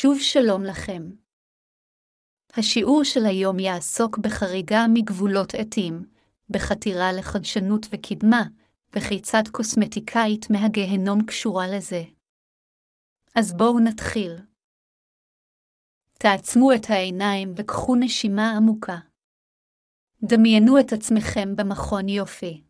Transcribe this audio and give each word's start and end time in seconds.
שוב 0.00 0.18
שלום 0.20 0.64
לכם. 0.64 1.02
השיעור 2.52 3.04
של 3.04 3.26
היום 3.26 3.58
יעסוק 3.58 4.18
בחריגה 4.18 4.86
מגבולות 4.94 5.54
עתים, 5.54 6.02
בחתירה 6.50 7.12
לחדשנות 7.18 7.86
וקדמה, 7.90 8.42
וכיצד 8.96 9.42
קוסמטיקאית 9.52 10.50
מהגהנום 10.50 11.26
קשורה 11.26 11.64
לזה. 11.76 12.02
אז 13.34 13.52
בואו 13.56 13.80
נתחיל. 13.80 14.32
תעצמו 16.18 16.72
את 16.72 16.90
העיניים 16.90 17.52
וקחו 17.56 17.96
נשימה 17.96 18.56
עמוקה. 18.56 18.98
דמיינו 20.22 20.80
את 20.80 20.92
עצמכם 20.92 21.56
במכון 21.56 22.08
יופי. 22.08 22.63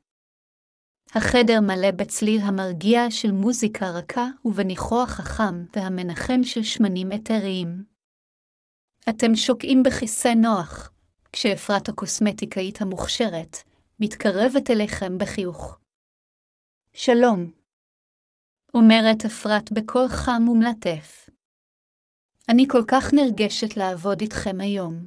החדר 1.16 1.60
מלא 1.60 1.90
בצליל 1.90 2.40
המרגיע 2.40 3.10
של 3.10 3.32
מוזיקה 3.32 3.90
רכה 3.90 4.26
ובניחו 4.44 5.02
החכם 5.02 5.64
והמנחם 5.76 6.42
של 6.42 6.62
שמנים 6.62 7.12
אתריים. 7.12 7.84
אתם 9.08 9.36
שוקעים 9.36 9.82
בכיסא 9.82 10.28
נוח, 10.28 10.90
כשאפרת 11.32 11.88
הקוסמטיקאית 11.88 12.80
המוכשרת 12.82 13.56
מתקרבת 14.00 14.70
אליכם 14.70 15.18
בחיוך. 15.18 15.78
שלום, 16.92 17.50
אומרת 18.74 19.24
אפרת 19.24 19.72
בקול 19.72 20.08
חם 20.08 20.48
ומלטף. 20.48 21.28
אני 22.48 22.66
כל 22.68 22.82
כך 22.88 23.14
נרגשת 23.14 23.76
לעבוד 23.76 24.20
איתכם 24.20 24.60
היום. 24.60 25.06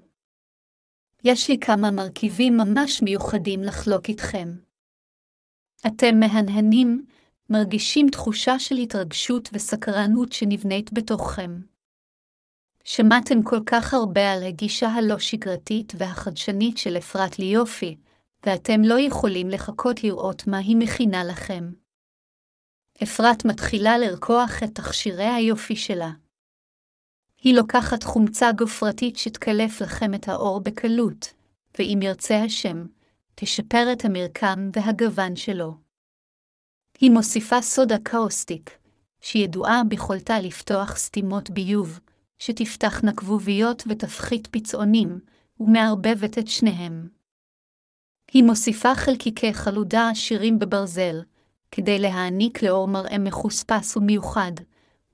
יש 1.23 1.49
לי 1.49 1.59
כמה 1.59 1.91
מרכיבים 1.91 2.57
ממש 2.57 3.01
מיוחדים 3.01 3.63
לחלוק 3.63 4.09
איתכם. 4.09 4.66
אתם 5.87 6.19
מהנהנים, 6.19 7.05
מרגישים 7.49 8.09
תחושה 8.09 8.59
של 8.59 8.75
התרגשות 8.75 9.49
וסקרנות 9.53 10.31
שנבנית 10.31 10.93
בתוככם. 10.93 11.59
שמעתם 12.83 13.43
כל 13.43 13.59
כך 13.65 13.93
הרבה 13.93 14.31
על 14.31 14.43
הגישה 14.43 14.87
הלא 14.87 15.19
שגרתית 15.19 15.93
והחדשנית 15.97 16.77
של 16.77 16.97
אפרת 16.97 17.39
ליופי, 17.39 17.97
ואתם 18.45 18.81
לא 18.83 18.99
יכולים 18.99 19.49
לחכות 19.49 20.03
לראות 20.03 20.47
מה 20.47 20.57
היא 20.57 20.77
מכינה 20.77 21.23
לכם. 21.23 21.71
אפרת 23.03 23.45
מתחילה 23.45 23.97
לרקוח 23.97 24.63
את 24.63 24.75
תכשירי 24.75 25.27
היופי 25.27 25.75
שלה. 25.75 26.11
היא 27.41 27.55
לוקחת 27.55 28.03
חומצה 28.03 28.51
גופרתית 28.51 29.17
שתקלף 29.17 29.81
לכם 29.81 30.13
את 30.13 30.27
העור 30.27 30.59
בקלות, 30.59 31.33
ואם 31.79 31.99
ירצה 32.01 32.43
השם, 32.43 32.85
תשפר 33.39 33.93
את 33.93 34.05
המרקם 34.05 34.69
והגוון 34.73 35.35
שלו. 35.35 35.73
היא 36.99 37.11
מוסיפה 37.11 37.61
סודה 37.61 37.95
קאוסטיק, 38.03 38.77
שידועה 39.21 39.81
ביכולתה 39.87 40.39
לפתוח 40.39 40.97
סתימות 40.97 41.49
ביוב, 41.49 41.99
שתפתחנה 42.39 43.13
כבוביות 43.13 43.83
ותפחית 43.87 44.47
פצעונים, 44.47 45.19
ומערבבת 45.59 46.37
את 46.37 46.47
שניהם. 46.47 47.07
היא 48.31 48.43
מוסיפה 48.43 48.95
חלקיקי 48.95 49.53
חלודה 49.53 50.09
עשירים 50.09 50.59
בברזל, 50.59 51.21
כדי 51.71 51.99
להעניק 51.99 52.63
לאור 52.63 52.87
מראה 52.87 53.17
מחוספס 53.17 53.97
ומיוחד, 53.97 54.51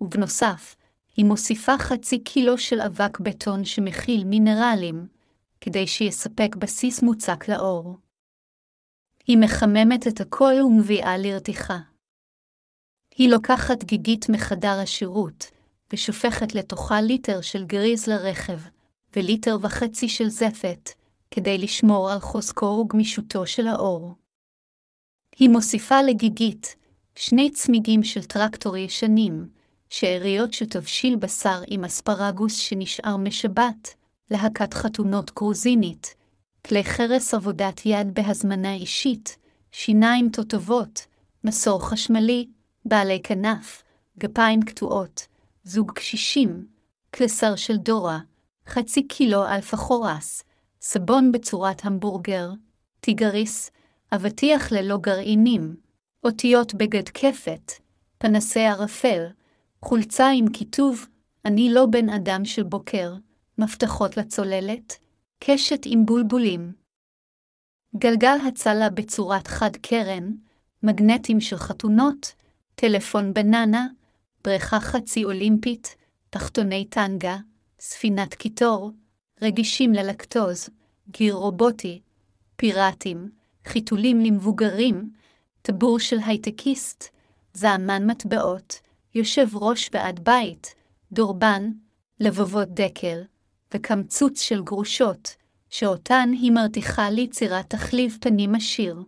ובנוסף, 0.02 0.76
היא 1.16 1.26
מוסיפה 1.26 1.78
חצי 1.78 2.20
קילו 2.20 2.58
של 2.58 2.82
אבק 2.82 3.20
בטון 3.20 3.66
שמכיל 3.66 4.24
מינרלים, 4.24 5.08
כדי 5.62 5.88
שיספק 5.88 6.56
בסיס 6.56 7.02
מוצק 7.02 7.50
לאור. 7.50 8.03
היא 9.28 9.38
מחממת 9.38 10.08
את 10.08 10.22
הכל 10.22 10.54
ומביאה 10.66 11.18
לרתיחה. 11.18 11.78
היא 13.16 13.30
לוקחת 13.30 13.84
גיגית 13.84 14.30
מחדר 14.30 14.80
השירות, 14.80 15.52
ושופכת 15.94 16.56
לתוכה 16.56 17.02
ליטר 17.02 17.42
של 17.42 17.66
גריז 17.66 18.08
לרכב, 18.08 18.60
וליטר 19.16 19.58
וחצי 19.62 20.10
של 20.10 20.30
זפת, 20.30 20.90
כדי 21.32 21.58
לשמור 21.58 22.12
על 22.12 22.20
חוזקו 22.20 22.66
וגמישותו 22.66 23.48
של 23.48 23.68
האור. 23.68 24.16
היא 25.36 25.50
מוסיפה 25.50 26.02
לגיגית 26.02 26.76
שני 27.16 27.52
צמיגים 27.52 28.04
של 28.04 28.24
טרקטור 28.24 28.78
ישנים, 28.78 29.50
שאריות 29.90 30.54
של 30.54 30.66
תבשיל 30.66 31.16
בשר 31.16 31.62
עם 31.68 31.84
אספרגוס 31.84 32.56
שנשאר 32.58 33.18
משבת, 33.18 33.96
להקת 34.32 34.74
חתונות 34.74 35.32
גרוזינית, 35.36 36.16
כלי 36.68 36.84
חרס 36.84 37.34
עבודת 37.34 37.82
יד 37.86 38.14
בהזמנה 38.14 38.74
אישית, 38.74 39.38
שיניים 39.72 40.30
תותבות, 40.30 41.06
מסור 41.44 41.90
חשמלי, 41.90 42.48
בעלי 42.86 43.20
כנף, 43.24 43.84
גפיים 44.20 44.62
קטועות, 44.62 45.28
זוג 45.64 45.92
קשישים, 45.92 46.68
קלסר 47.12 47.56
של 47.56 47.78
דורה, 47.78 48.20
חצי 48.68 49.08
קילו 49.08 49.48
אלפה 49.48 49.78
חורס, 49.78 50.44
סבון 50.82 51.32
בצורת 51.32 51.86
המבורגר, 51.86 52.50
טיגריס, 53.00 53.72
אבטיח 54.12 54.72
ללא 54.72 54.98
גרעינים, 54.98 55.76
אותיות 56.24 56.74
בגד 56.74 57.10
כפת, 57.10 57.72
פנסי 58.18 58.66
ערפל, 58.66 59.26
חולצה 59.82 60.30
עם 60.30 60.50
כיתוב 60.50 61.08
"אני 61.46 61.74
לא 61.74 61.86
בן 61.86 62.10
אדם 62.10 62.46
של 62.46 62.64
בוקר", 62.64 63.14
מפתחות 63.58 64.18
לצוללת, 64.18 65.03
קשת 65.46 65.82
עם 65.86 66.06
בולבולים. 66.06 66.74
גלגל 67.98 68.38
הצלה 68.48 68.90
בצורת 68.90 69.48
חד 69.48 69.76
קרן, 69.82 70.32
מגנטים 70.84 71.42
של 71.42 71.58
חתונות, 71.58 72.34
טלפון 72.76 73.34
בננה, 73.34 73.88
בריכה 74.44 74.80
חצי 74.80 75.24
אולימפית, 75.24 75.96
תחתוני 76.30 76.86
טנגה, 76.86 77.38
ספינת 77.80 78.34
קיטור, 78.34 78.92
רגישים 79.42 79.94
ללקטוז, 79.94 80.70
גיר 81.12 81.34
רובוטי, 81.34 82.02
פיראטים, 82.56 83.30
חיתולים 83.66 84.20
למבוגרים, 84.20 85.12
טבור 85.62 86.00
של 86.00 86.18
הייטקיסט, 86.26 87.04
זעמן 87.54 88.10
מטבעות, 88.10 88.80
יושב 89.16 89.48
ראש 89.56 89.90
ועד 89.94 90.20
בית, 90.20 90.76
דורבן, 91.12 91.72
לבבות 92.20 92.68
דקל, 92.68 93.22
וקמצוץ 93.74 94.42
של 94.42 94.64
גרושות, 94.64 95.36
שאותן 95.70 96.30
היא 96.32 96.52
מרתיחה 96.52 97.10
ליצירת 97.10 97.70
תחליב 97.70 98.18
פנים 98.22 98.56
עשיר. 98.56 99.04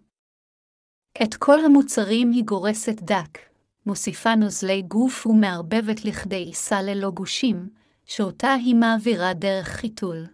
את 1.23 1.35
כל 1.35 1.65
המוצרים 1.65 2.31
היא 2.31 2.43
גורסת 2.43 3.01
דק, 3.01 3.39
מוסיפה 3.85 4.35
נוזלי 4.35 4.81
גוף 4.81 5.27
ומערבבת 5.27 6.05
לכדי 6.05 6.35
עיסה 6.43 6.81
ללא 6.81 7.09
גושים, 7.09 7.69
שאותה 8.05 8.53
היא 8.53 8.75
מעבירה 8.75 9.33
דרך 9.33 9.67
חיתול. 9.67 10.25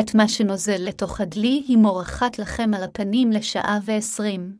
את 0.00 0.14
מה 0.14 0.28
שנוזל 0.28 0.78
לתוך 0.78 1.20
הדלי 1.20 1.64
היא 1.68 1.76
מורחת 1.76 2.38
לכם 2.38 2.74
על 2.74 2.82
הפנים 2.82 3.32
לשעה 3.32 3.78
ועשרים. 3.84 4.56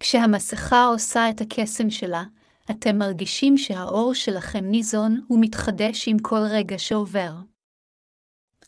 כשהמסכה 0.00 0.84
עושה 0.84 1.30
את 1.30 1.40
הקסם 1.40 1.90
שלה, 1.90 2.24
אתם 2.70 2.98
מרגישים 2.98 3.58
שהאור 3.58 4.14
שלכם 4.14 4.64
ניזון 4.64 5.20
ומתחדש 5.30 6.08
עם 6.08 6.18
כל 6.18 6.40
רגע 6.50 6.78
שעובר. 6.78 7.32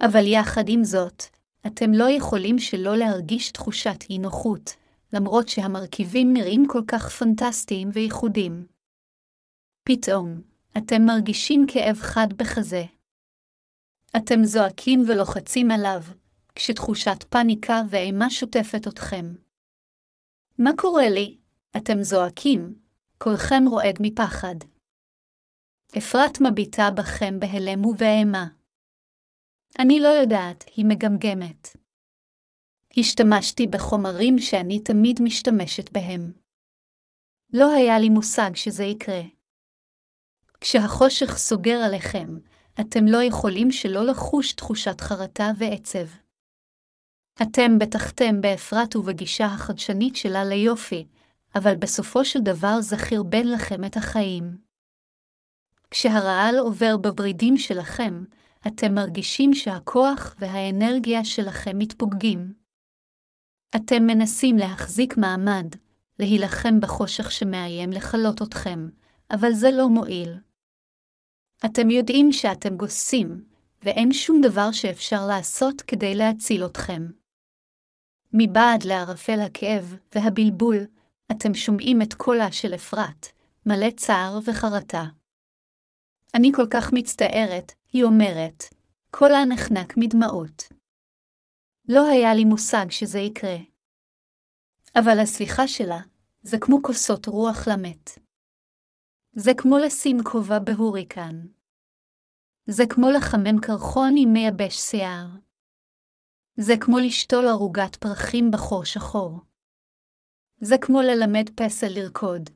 אבל 0.01 0.27
יחד 0.27 0.65
עם 0.69 0.85
זאת, 0.85 1.23
אתם 1.67 1.93
לא 1.93 2.11
יכולים 2.11 2.59
שלא 2.59 2.97
להרגיש 2.97 3.51
תחושת 3.51 4.05
אי 4.11 4.19
נוחות, 4.19 4.71
למרות 5.13 5.49
שהמרכיבים 5.49 6.33
נראים 6.33 6.65
כל 6.69 6.83
כך 6.87 7.09
פנטסטיים 7.09 7.89
וייחודיים. 7.93 8.67
פתאום, 9.85 10.41
אתם 10.79 11.03
מרגישים 11.03 11.67
כאב 11.69 11.97
חד 11.97 12.27
בחזה. 12.37 12.85
אתם 14.17 14.45
זועקים 14.45 15.05
ולוחצים 15.09 15.71
עליו, 15.71 16.03
כשתחושת 16.55 17.25
פניקה 17.29 17.83
ואימה 17.91 18.31
שוטפת 18.31 18.89
אתכם. 18.89 19.35
מה 20.59 20.71
קורה 20.77 21.09
לי? 21.09 21.37
אתם 21.77 22.03
זועקים, 22.03 22.75
קולכם 23.25 23.65
רועד 23.71 23.99
מפחד. 24.01 24.55
אפרת 25.99 26.41
מביטה 26.41 26.91
בכם 26.97 27.41
בהלם 27.41 27.85
ובאימה. 27.85 28.47
אני 29.79 30.01
לא 30.01 30.09
יודעת, 30.09 30.65
היא 30.77 30.85
מגמגמת. 30.89 31.69
השתמשתי 32.99 33.67
בחומרים 33.67 34.39
שאני 34.39 34.81
תמיד 34.81 35.21
משתמשת 35.23 35.93
בהם. 35.93 36.33
לא 37.53 37.73
היה 37.75 37.99
לי 37.99 38.09
מושג 38.09 38.51
שזה 38.55 38.85
יקרה. 38.85 39.23
כשהחושך 40.61 41.37
סוגר 41.37 41.79
עליכם, 41.87 42.29
אתם 42.81 43.05
לא 43.07 43.23
יכולים 43.23 43.71
שלא 43.71 44.07
לחוש 44.07 44.53
תחושת 44.53 45.01
חרטה 45.01 45.51
ועצב. 45.59 46.09
אתם 47.43 47.79
בטחתם 47.79 48.41
באפרת 48.41 48.97
ובגישה 48.97 49.47
החדשנית 49.47 50.17
שלה 50.17 50.45
ליופי, 50.45 51.07
אבל 51.55 51.77
בסופו 51.77 52.25
של 52.25 52.41
דבר 52.41 52.81
זה 52.81 52.97
חרבן 52.97 53.47
לכם 53.47 53.85
את 53.85 53.97
החיים. 53.97 54.57
כשהרעל 55.91 56.59
עובר 56.59 56.97
בברידים 56.97 57.57
שלכם, 57.57 58.25
אתם 58.67 58.95
מרגישים 58.95 59.55
שהכוח 59.55 60.35
והאנרגיה 60.39 61.25
שלכם 61.25 61.79
מתפוגגים. 61.79 62.55
אתם 63.77 64.03
מנסים 64.07 64.57
להחזיק 64.57 65.17
מעמד, 65.17 65.67
להילחם 66.19 66.81
בחושך 66.81 67.31
שמאיים 67.31 67.91
לכלות 67.91 68.43
אתכם, 68.43 68.89
אבל 69.31 69.53
זה 69.53 69.71
לא 69.71 69.89
מועיל. 69.89 70.39
אתם 71.65 71.91
יודעים 71.91 72.33
שאתם 72.33 72.77
גוסים, 72.77 73.45
ואין 73.83 74.13
שום 74.13 74.41
דבר 74.41 74.73
שאפשר 74.73 75.27
לעשות 75.27 75.83
כדי 75.83 76.15
להציל 76.15 76.67
אתכם. 76.67 77.07
מבעד 78.33 78.85
לערפל 78.85 79.41
הכאב 79.41 79.97
והבלבול, 80.15 80.77
אתם 81.33 81.55
שומעים 81.55 82.03
את 82.03 82.15
קולה 82.15 82.53
של 82.53 82.75
אפרת, 82.75 83.27
מלא 83.67 83.91
צער 83.97 84.39
וחרטה. 84.45 85.05
אני 86.35 86.53
כל 86.57 86.67
כך 86.71 86.93
מצטערת, 86.93 87.73
היא 87.93 88.05
אומרת, 88.05 88.65
קולה 89.11 89.45
נחנק 89.45 89.95
מדמעות. 89.97 90.63
לא 91.89 92.09
היה 92.09 92.35
לי 92.35 92.45
מושג 92.45 92.87
שזה 92.91 93.19
יקרה. 93.19 93.57
אבל 94.99 95.19
הסליחה 95.23 95.69
שלה, 95.69 96.01
זה 96.43 96.57
כמו 96.61 96.83
כוסות 96.83 97.27
רוח 97.27 97.69
למת. 97.69 98.11
זה 99.33 99.51
כמו 99.57 99.79
לשים 99.79 100.17
כובע 100.25 100.59
בהוריקן. 100.59 101.47
זה 102.67 102.85
כמו 102.91 103.07
לחמם 103.11 103.61
קרחון 103.63 104.15
עם 104.17 104.33
מייבש 104.33 104.77
שיער. 104.77 105.27
זה 106.57 106.75
כמו 106.81 106.99
לשתול 106.99 107.49
ערוגת 107.49 107.97
פרחים 107.97 108.51
בחור 108.51 108.85
שחור. 108.85 109.41
זה 110.61 110.77
כמו 110.81 111.03
ללמד 111.03 111.51
פסל 111.55 111.89
לרקוד. 111.91 112.51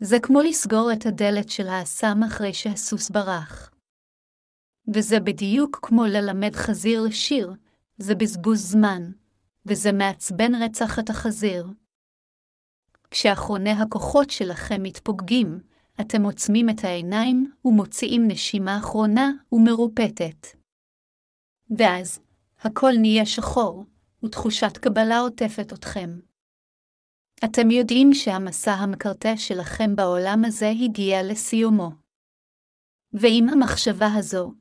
זה 0.00 0.16
כמו 0.22 0.40
לסגור 0.40 0.90
את 0.92 1.06
הדלת 1.06 1.48
של 1.48 1.66
האסם 1.66 2.20
אחרי 2.26 2.54
שהסוס 2.54 3.10
ברח. 3.10 3.70
וזה 4.94 5.20
בדיוק 5.20 5.78
כמו 5.82 6.04
ללמד 6.04 6.56
חזיר 6.56 7.02
לשיר, 7.02 7.52
זה 7.98 8.14
בזבוז 8.14 8.70
זמן, 8.70 9.02
וזה 9.66 9.92
מעצבן 9.92 10.54
רצח 10.54 10.98
את 10.98 11.10
החזיר. 11.10 11.66
כשאחרוני 13.10 13.70
הכוחות 13.70 14.30
שלכם 14.30 14.82
מתפוגגים, 14.82 15.60
אתם 16.00 16.22
עוצמים 16.22 16.70
את 16.70 16.84
העיניים 16.84 17.52
ומוציאים 17.64 18.28
נשימה 18.28 18.78
אחרונה 18.78 19.30
ומרופטת. 19.52 20.46
ואז, 21.78 22.20
הכל 22.60 22.92
נהיה 23.00 23.26
שחור, 23.26 23.84
ותחושת 24.24 24.76
קבלה 24.76 25.18
עוטפת 25.18 25.72
אתכם. 25.72 26.18
אתם 27.44 27.70
יודעים 27.70 28.14
שהמסע 28.14 28.72
המקרטע 28.72 29.36
שלכם 29.36 29.96
בעולם 29.96 30.42
הזה 30.44 30.68
הגיע 30.68 31.22
לסיומו. 31.22 31.90
ועם 33.12 33.48
המחשבה 33.48 34.08
הזו, 34.18 34.52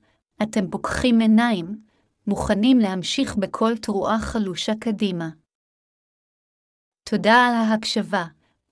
אתם 0.43 0.69
פוקחים 0.71 1.19
עיניים, 1.19 1.83
מוכנים 2.27 2.79
להמשיך 2.79 3.35
בכל 3.35 3.77
תרועה 3.81 4.19
חלושה 4.19 4.71
קדימה. 4.79 5.29
תודה 7.09 7.33
על 7.33 7.53
ההקשבה, 7.53 8.23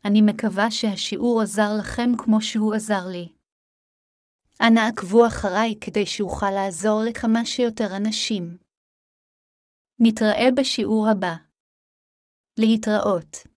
אני 0.05 0.21
מקווה 0.21 0.71
שהשיעור 0.71 1.41
עזר 1.41 1.69
לכם 1.79 2.09
כמו 2.17 2.41
שהוא 2.41 2.73
עזר 2.73 3.07
לי. 3.11 3.27
אנא 4.67 4.79
עקבו 4.79 5.27
אחריי 5.27 5.75
כדי 5.81 6.05
שאוכל 6.05 6.51
לעזור 6.51 7.01
לכמה 7.09 7.45
שיותר 7.45 7.97
אנשים. 7.97 8.57
נתראה 9.99 10.47
בשיעור 10.57 11.07
הבא. 11.11 11.35
להתראות. 12.59 13.50